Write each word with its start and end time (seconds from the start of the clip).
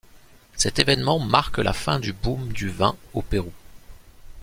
Cet 0.55 0.79
événement 0.79 1.19
marque 1.19 1.59
la 1.59 1.73
fin 1.73 1.99
du 1.99 2.11
boom 2.11 2.47
du 2.53 2.69
vin 2.69 2.95
au 3.13 3.21
Pérou. 3.21 3.53